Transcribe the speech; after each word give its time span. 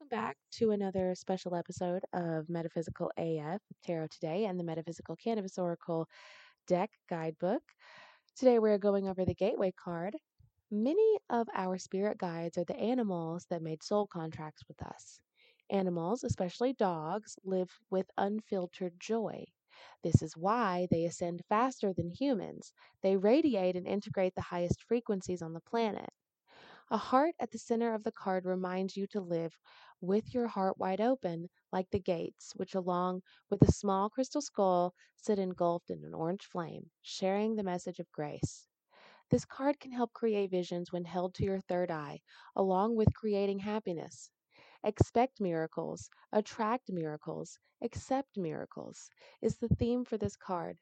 Welcome 0.00 0.16
back 0.16 0.36
to 0.52 0.70
another 0.70 1.12
special 1.16 1.56
episode 1.56 2.04
of 2.12 2.48
Metaphysical 2.48 3.10
AF 3.18 3.60
Tarot 3.82 4.06
Today 4.12 4.44
and 4.44 4.58
the 4.58 4.62
Metaphysical 4.62 5.16
Cannabis 5.16 5.58
Oracle 5.58 6.06
Deck 6.68 6.90
Guidebook. 7.10 7.62
Today 8.36 8.60
we're 8.60 8.78
going 8.78 9.08
over 9.08 9.24
the 9.24 9.34
Gateway 9.34 9.72
card. 9.72 10.16
Many 10.70 11.18
of 11.30 11.48
our 11.52 11.78
spirit 11.78 12.16
guides 12.16 12.56
are 12.58 12.64
the 12.64 12.78
animals 12.78 13.46
that 13.50 13.60
made 13.60 13.82
soul 13.82 14.06
contracts 14.06 14.62
with 14.68 14.80
us. 14.82 15.18
Animals, 15.68 16.22
especially 16.22 16.74
dogs, 16.74 17.36
live 17.44 17.70
with 17.90 18.06
unfiltered 18.16 18.92
joy. 19.00 19.44
This 20.04 20.22
is 20.22 20.36
why 20.36 20.86
they 20.92 21.06
ascend 21.06 21.42
faster 21.48 21.92
than 21.92 22.12
humans. 22.12 22.72
They 23.02 23.16
radiate 23.16 23.74
and 23.74 23.86
integrate 23.86 24.36
the 24.36 24.42
highest 24.42 24.84
frequencies 24.84 25.42
on 25.42 25.54
the 25.54 25.60
planet. 25.60 26.10
A 26.90 26.96
heart 26.98 27.34
at 27.38 27.50
the 27.50 27.58
center 27.58 27.94
of 27.94 28.02
the 28.04 28.12
card 28.12 28.44
reminds 28.44 28.96
you 28.96 29.06
to 29.08 29.20
live 29.20 29.58
with 30.00 30.34
your 30.34 30.46
heart 30.48 30.78
wide 30.78 31.00
open, 31.00 31.50
like 31.72 31.90
the 31.90 31.98
gates, 31.98 32.54
which, 32.56 32.74
along 32.74 33.22
with 33.50 33.62
a 33.62 33.72
small 33.72 34.10
crystal 34.10 34.40
skull, 34.40 34.94
sit 35.16 35.38
engulfed 35.38 35.90
in 35.90 36.04
an 36.04 36.14
orange 36.14 36.46
flame, 36.46 36.90
sharing 37.02 37.56
the 37.56 37.62
message 37.62 37.98
of 38.00 38.10
grace. 38.12 38.66
This 39.30 39.44
card 39.44 39.80
can 39.80 39.92
help 39.92 40.12
create 40.12 40.50
visions 40.50 40.92
when 40.92 41.04
held 41.04 41.34
to 41.34 41.44
your 41.44 41.60
third 41.60 41.90
eye, 41.90 42.22
along 42.56 42.96
with 42.96 43.14
creating 43.14 43.60
happiness. 43.60 44.30
Expect 44.82 45.40
miracles, 45.40 46.10
attract 46.32 46.90
miracles, 46.90 47.58
accept 47.82 48.36
miracles 48.36 49.10
is 49.42 49.58
the 49.58 49.68
theme 49.68 50.04
for 50.04 50.18
this 50.18 50.36
card. 50.36 50.80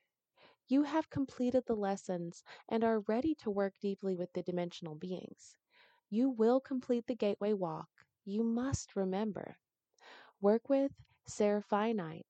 You 0.69 0.85
have 0.85 1.11
completed 1.11 1.65
the 1.67 1.77
lessons 1.77 2.45
and 2.69 2.85
are 2.85 3.01
ready 3.01 3.35
to 3.37 3.51
work 3.51 3.75
deeply 3.81 4.15
with 4.17 4.33
the 4.33 4.43
dimensional 4.43 4.95
beings. 4.95 5.57
You 6.11 6.31
will 6.31 6.61
complete 6.61 7.07
the 7.07 7.17
gateway 7.17 7.53
walk. 7.53 7.89
You 8.25 8.45
must 8.45 8.95
remember. 8.95 9.57
Work 10.41 10.69
with 10.69 10.93
Seraphinite 11.29 12.27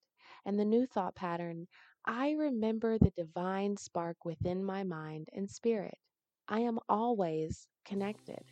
and 0.47 0.59
the 0.59 0.65
new 0.65 0.87
thought 0.87 1.15
pattern 1.15 1.67
I 2.09 2.33
remember 2.33 2.99
the 2.99 3.11
divine 3.11 3.77
spark 3.77 4.25
within 4.25 4.65
my 4.65 4.85
mind 4.85 5.29
and 5.33 5.51
spirit. 5.51 5.99
I 6.49 6.61
am 6.61 6.79
always 6.89 7.67
connected. 7.85 8.45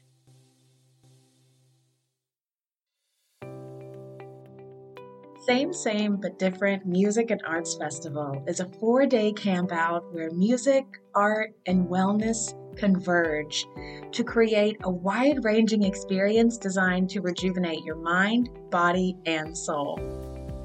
Same 5.46 5.72
Same 5.72 6.16
But 6.16 6.38
Different 6.38 6.84
Music 6.84 7.30
and 7.30 7.42
Arts 7.46 7.76
Festival 7.76 8.42
is 8.48 8.60
a 8.60 8.68
four 8.80 9.06
day 9.06 9.32
campout 9.32 10.12
where 10.12 10.30
music, 10.30 10.84
art, 11.14 11.54
and 11.66 11.86
wellness 11.86 12.54
converge 12.74 13.66
to 14.12 14.24
create 14.24 14.76
a 14.84 14.90
wide 14.90 15.44
ranging 15.44 15.82
experience 15.82 16.58
designed 16.58 17.10
to 17.10 17.20
rejuvenate 17.20 17.84
your 17.84 17.96
mind, 17.96 18.50
body, 18.70 19.16
and 19.26 19.56
soul. 19.56 19.98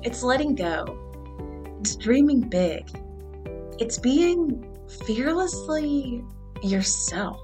It's 0.03 0.23
letting 0.23 0.55
go, 0.55 0.85
it's 1.80 1.95
dreaming 1.95 2.41
big, 2.41 2.89
it's 3.80 3.97
being 3.97 4.65
fearlessly 5.05 6.23
yourself. 6.61 7.41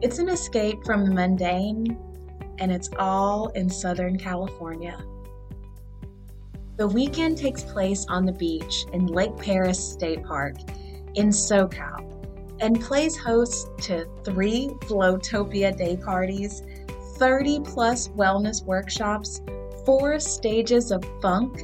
It's 0.00 0.18
an 0.18 0.28
escape 0.28 0.84
from 0.84 1.04
the 1.04 1.12
mundane, 1.12 1.98
and 2.58 2.70
it's 2.70 2.90
all 2.98 3.48
in 3.48 3.68
Southern 3.68 4.18
California. 4.18 4.98
The 6.76 6.86
weekend 6.86 7.36
takes 7.36 7.64
place 7.64 8.06
on 8.08 8.24
the 8.24 8.32
beach 8.32 8.86
in 8.92 9.06
Lake 9.06 9.36
Perris 9.36 9.80
State 9.80 10.22
Park 10.22 10.54
in 11.16 11.30
SoCal 11.30 12.07
and 12.60 12.80
plays 12.80 13.16
host 13.16 13.68
to 13.78 14.06
three 14.24 14.68
Flowtopia 14.80 15.76
day 15.76 15.96
parties, 15.96 16.62
30 17.16 17.60
plus 17.60 18.08
wellness 18.08 18.64
workshops, 18.64 19.40
four 19.84 20.18
stages 20.20 20.90
of 20.90 21.04
funk, 21.20 21.62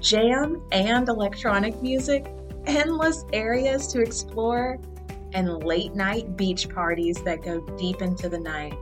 jam, 0.00 0.62
and 0.72 1.08
electronic 1.08 1.80
music, 1.82 2.26
endless 2.66 3.24
areas 3.32 3.86
to 3.88 4.00
explore, 4.00 4.78
and 5.32 5.64
late 5.64 5.94
night 5.94 6.36
beach 6.36 6.68
parties 6.68 7.22
that 7.24 7.42
go 7.42 7.60
deep 7.76 8.00
into 8.00 8.28
the 8.28 8.38
night. 8.38 8.74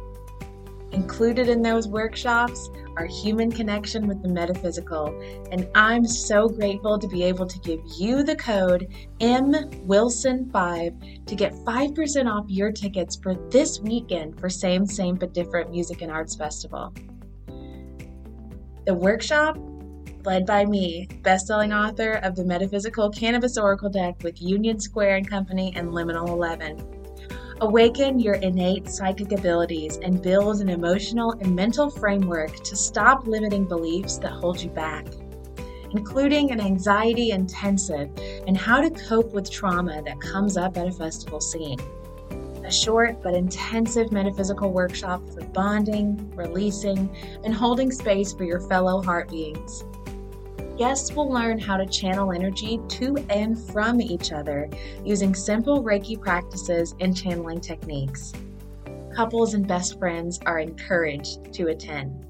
Included 0.93 1.49
in 1.49 1.63
those 1.63 1.89
workshops 1.89 2.71
are 2.99 3.07
human 3.07 3.51
connection 3.51 4.07
with 4.07 4.23
the 4.23 4.29
metaphysical, 4.29 5.07
and 5.51 5.67
I'm 5.75 6.05
so 6.05 6.49
grateful 6.49 6.99
to 6.99 7.09
be 7.09 7.23
able 7.23 7.47
to 7.47 7.59
give 7.61 7.81
you 7.99 8.23
the 8.23 8.37
code 8.37 8.93
MWilson5 9.19 11.27
to 11.27 11.35
get 11.35 11.55
5% 11.55 12.31
off 12.31 12.45
your 12.49 12.71
tickets 12.71 13.17
for 13.17 13.35
this 13.51 13.81
weekend 13.81 14.39
for 14.39 14.51
Same 14.51 14.85
Same 14.85 15.15
But 15.15 15.33
Different 15.33 15.71
Music 15.71 16.03
and 16.03 16.13
Arts 16.13 16.35
Festival. 16.35 16.93
The 18.85 18.95
workshop, 18.95 19.57
led 20.27 20.45
by 20.45 20.67
me, 20.67 21.09
best-selling 21.23 21.73
author 21.73 22.21
of 22.23 22.37
the 22.37 22.45
Metaphysical 22.45 23.09
Cannabis 23.09 23.57
Oracle 23.57 23.89
deck 23.89 24.23
with 24.23 24.43
Union 24.43 24.79
Square 24.79 25.17
and 25.17 25.29
Company 25.29 25.73
and 25.75 25.89
Liminal 25.89 26.29
11 26.29 27.02
Awaken 27.63 28.19
your 28.19 28.35
innate 28.35 28.89
psychic 28.89 29.31
abilities 29.31 29.97
and 29.99 30.21
build 30.21 30.61
an 30.61 30.69
emotional 30.69 31.31
and 31.41 31.55
mental 31.55 31.91
framework 31.91 32.57
to 32.65 32.75
stop 32.75 33.29
limiting 33.29 33.69
beliefs 33.69 34.19
that 34.19 34.33
hold 34.33 34.61
you 34.61 34.69
back, 34.69 35.07
including 35.93 36.51
an 36.51 36.61
anxiety 36.61 37.31
intensive 37.31 38.11
and 38.49 38.57
how 38.57 38.81
to 38.81 38.91
cope 38.91 39.33
with 39.33 39.49
trauma 39.49 40.03
that 40.03 40.21
comes 40.21 40.57
up 40.57 40.77
at 40.77 40.89
a 40.89 40.91
festival 40.91 41.41
scene. 41.41 41.79
A 42.65 42.73
short 42.73 43.23
but 43.23 43.33
intensive 43.33 44.11
metaphysical 44.11 44.73
workshop 44.73 45.23
for 45.33 45.45
bonding, 45.45 46.33
releasing, 46.35 47.15
and 47.45 47.55
holding 47.55 47.93
space 47.93 48.33
for 48.33 48.43
your 48.43 48.59
fellow 48.63 49.01
heart 49.01 49.31
beings. 49.31 49.85
Guests 50.83 51.13
will 51.13 51.31
learn 51.31 51.61
how 51.61 51.77
to 51.77 51.87
channel 51.87 52.33
energy 52.33 52.81
to 52.89 53.17
and 53.31 53.57
from 53.57 54.01
each 54.01 54.33
other 54.33 54.69
using 55.05 55.33
simple 55.33 55.81
Reiki 55.81 56.21
practices 56.21 56.97
and 56.99 57.17
channeling 57.17 57.61
techniques. 57.61 58.33
Couples 59.15 59.55
and 59.55 59.65
best 59.65 59.97
friends 60.01 60.41
are 60.45 60.59
encouraged 60.59 61.53
to 61.53 61.69
attend. 61.69 62.27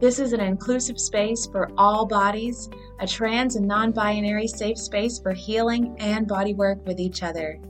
This 0.00 0.18
is 0.18 0.32
an 0.32 0.40
inclusive 0.40 0.98
space 0.98 1.44
for 1.44 1.70
all 1.76 2.06
bodies, 2.06 2.70
a 2.98 3.06
trans 3.06 3.56
and 3.56 3.68
non 3.68 3.92
binary 3.92 4.48
safe 4.48 4.78
space 4.78 5.18
for 5.18 5.34
healing 5.34 5.94
and 5.98 6.26
body 6.26 6.54
work 6.54 6.78
with 6.86 6.98
each 6.98 7.22
other. 7.22 7.60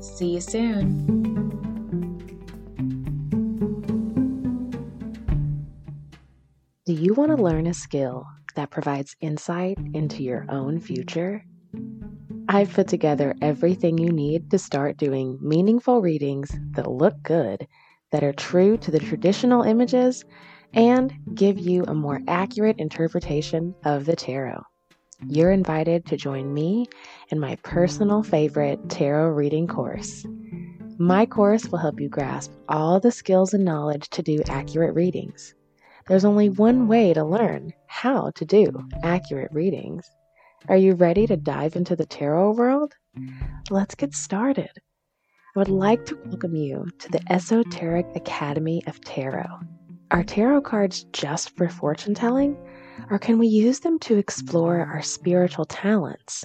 See 0.00 0.34
you 0.34 0.42
soon. 0.42 1.06
Do 6.84 6.92
you 6.92 7.14
want 7.14 7.34
to 7.34 7.42
learn 7.42 7.66
a 7.66 7.72
skill 7.72 8.26
that 8.54 8.70
provides 8.70 9.16
insight 9.20 9.78
into 9.92 10.22
your 10.22 10.46
own 10.48 10.80
future? 10.80 11.44
I've 12.48 12.72
put 12.72 12.88
together 12.88 13.34
everything 13.40 13.98
you 13.98 14.10
need 14.10 14.50
to 14.50 14.58
start 14.58 14.98
doing 14.98 15.38
meaningful 15.40 16.02
readings 16.02 16.50
that 16.72 16.90
look 16.90 17.14
good, 17.22 17.66
that 18.12 18.22
are 18.22 18.32
true 18.32 18.76
to 18.78 18.90
the 18.90 18.98
traditional 18.98 19.62
images, 19.62 20.24
and 20.74 21.12
give 21.34 21.58
you 21.58 21.84
a 21.84 21.94
more 21.94 22.20
accurate 22.28 22.78
interpretation 22.78 23.74
of 23.84 24.04
the 24.04 24.16
tarot. 24.16 24.62
You're 25.26 25.52
invited 25.52 26.04
to 26.06 26.16
join 26.16 26.52
me 26.52 26.86
in 27.30 27.40
my 27.40 27.56
personal 27.62 28.22
favorite 28.22 28.90
tarot 28.90 29.30
reading 29.30 29.66
course. 29.66 30.26
My 30.98 31.24
course 31.24 31.68
will 31.68 31.78
help 31.78 31.98
you 31.98 32.08
grasp 32.08 32.52
all 32.68 33.00
the 33.00 33.10
skills 33.10 33.54
and 33.54 33.64
knowledge 33.64 34.10
to 34.10 34.22
do 34.22 34.42
accurate 34.48 34.94
readings. 34.94 35.54
There's 36.06 36.24
only 36.24 36.50
one 36.50 36.88
way 36.88 37.14
to 37.14 37.24
learn 37.24 37.72
how 37.94 38.28
to 38.34 38.44
do 38.44 38.68
accurate 39.04 39.52
readings. 39.52 40.04
Are 40.68 40.76
you 40.76 40.94
ready 40.94 41.28
to 41.28 41.36
dive 41.36 41.76
into 41.76 41.94
the 41.94 42.04
tarot 42.04 42.54
world? 42.54 42.92
Let's 43.70 43.94
get 43.94 44.14
started. 44.14 44.70
I 45.54 45.58
would 45.60 45.68
like 45.68 46.04
to 46.06 46.18
welcome 46.26 46.56
you 46.56 46.88
to 46.98 47.08
the 47.12 47.22
Esoteric 47.32 48.06
Academy 48.16 48.82
of 48.88 49.00
Tarot. 49.00 49.60
Are 50.10 50.24
tarot 50.24 50.62
cards 50.62 51.04
just 51.12 51.56
for 51.56 51.68
fortune 51.68 52.14
telling? 52.14 52.56
Or 53.10 53.18
can 53.20 53.38
we 53.38 53.46
use 53.46 53.78
them 53.78 54.00
to 54.00 54.18
explore 54.18 54.80
our 54.80 55.00
spiritual 55.00 55.64
talents? 55.64 56.44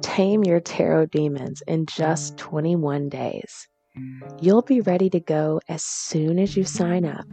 Tame 0.00 0.44
your 0.44 0.60
tarot 0.60 1.06
demons 1.06 1.62
in 1.68 1.84
just 1.84 2.38
21 2.38 3.10
days. 3.10 3.68
You'll 4.40 4.62
be 4.62 4.80
ready 4.80 5.10
to 5.10 5.20
go 5.20 5.60
as 5.68 5.82
soon 5.84 6.38
as 6.38 6.56
you 6.56 6.64
sign 6.64 7.04
up 7.04 7.26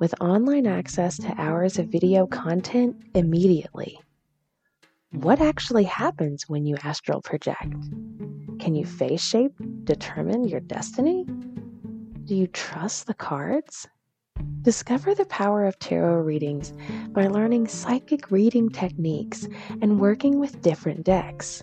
with 0.00 0.18
online 0.18 0.66
access 0.66 1.18
to 1.18 1.40
hours 1.40 1.78
of 1.78 1.86
video 1.86 2.26
content 2.26 2.96
immediately. 3.14 4.00
What 5.12 5.40
actually 5.40 5.84
happens 5.84 6.48
when 6.48 6.64
you 6.64 6.76
astral 6.82 7.20
project? 7.20 7.74
Can 8.58 8.74
you 8.74 8.86
face 8.86 9.22
shape 9.22 9.52
determine 9.84 10.48
your 10.48 10.60
destiny? 10.60 11.26
Do 12.24 12.34
you 12.34 12.46
trust 12.46 13.06
the 13.06 13.14
cards? 13.14 13.86
Discover 14.62 15.14
the 15.14 15.26
power 15.26 15.66
of 15.66 15.78
tarot 15.78 16.22
readings 16.22 16.72
by 17.08 17.26
learning 17.26 17.68
psychic 17.68 18.30
reading 18.30 18.70
techniques 18.70 19.48
and 19.82 20.00
working 20.00 20.38
with 20.38 20.62
different 20.62 21.04
decks. 21.04 21.62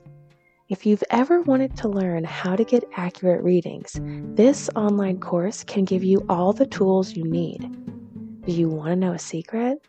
If 0.70 0.86
you've 0.86 1.04
ever 1.10 1.42
wanted 1.42 1.76
to 1.78 1.88
learn 1.88 2.24
how 2.24 2.56
to 2.56 2.64
get 2.64 2.84
accurate 2.98 3.44
readings, 3.44 4.00
this 4.36 4.70
online 4.76 5.20
course 5.20 5.64
can 5.64 5.86
give 5.86 6.04
you 6.04 6.24
all 6.30 6.54
the 6.54 6.68
tools 6.68 7.16
you 7.16 7.24
need. 7.24 7.87
Do 8.48 8.54
you 8.54 8.70
want 8.70 8.92
to 8.92 8.96
know 8.96 9.12
a 9.12 9.20
secret? 9.20 9.86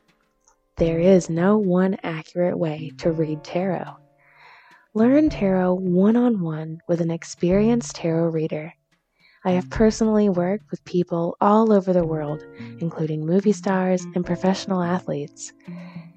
There 0.78 0.98
is 0.98 1.30
no 1.30 1.58
one 1.58 1.96
accurate 2.02 2.58
way 2.58 2.90
to 2.98 3.12
read 3.12 3.44
tarot. 3.44 3.98
Learn 4.94 5.30
tarot 5.30 5.74
one 5.74 6.16
on 6.16 6.40
one 6.40 6.80
with 6.88 7.00
an 7.00 7.12
experienced 7.12 7.94
tarot 7.94 8.30
reader. 8.30 8.74
I 9.44 9.52
have 9.52 9.70
personally 9.70 10.28
worked 10.28 10.72
with 10.72 10.84
people 10.84 11.36
all 11.40 11.72
over 11.72 11.92
the 11.92 12.04
world, 12.04 12.42
including 12.80 13.24
movie 13.24 13.52
stars 13.52 14.04
and 14.16 14.26
professional 14.26 14.82
athletes. 14.82 15.52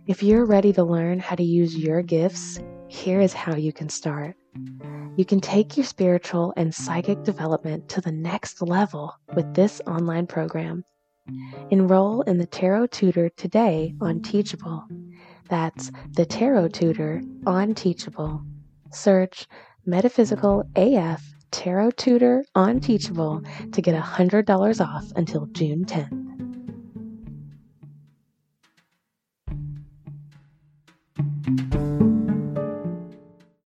If 0.07 0.23
you're 0.23 0.45
ready 0.45 0.73
to 0.73 0.83
learn 0.83 1.19
how 1.19 1.35
to 1.35 1.43
use 1.43 1.77
your 1.77 2.01
gifts, 2.01 2.59
here 2.87 3.21
is 3.21 3.33
how 3.33 3.55
you 3.55 3.71
can 3.71 3.87
start. 3.87 4.35
You 5.15 5.25
can 5.25 5.41
take 5.41 5.77
your 5.77 5.85
spiritual 5.85 6.55
and 6.57 6.73
psychic 6.73 7.21
development 7.21 7.87
to 7.89 8.01
the 8.01 8.11
next 8.11 8.63
level 8.63 9.13
with 9.35 9.53
this 9.53 9.79
online 9.85 10.25
program. 10.25 10.83
Enroll 11.69 12.21
in 12.21 12.37
the 12.37 12.45
Tarot 12.45 12.87
Tutor 12.87 13.29
today 13.29 13.93
on 14.01 14.21
Teachable. 14.21 14.85
That's 15.49 15.91
the 16.13 16.25
Tarot 16.25 16.69
Tutor 16.69 17.21
on 17.45 17.73
Teachable. 17.75 18.41
Search 18.91 19.47
Metaphysical 19.85 20.63
AF 20.75 21.23
Tarot 21.51 21.91
Tutor 21.91 22.45
on 22.55 22.79
Teachable 22.79 23.41
to 23.71 23.81
get 23.81 24.01
$100 24.01 24.85
off 24.85 25.11
until 25.15 25.47
June 25.47 25.85
10th. 25.85 26.20